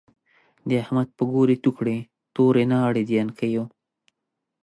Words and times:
د 0.67 0.69
احمد 0.83 1.07
په 1.17 1.23
ګور 1.31 1.47
يې 1.53 1.57
تو 1.63 1.69
کړی، 1.77 1.97
توری 2.35 2.63
ناړی 2.71 3.03
د 3.07 3.09
يڼکيو 3.19 3.63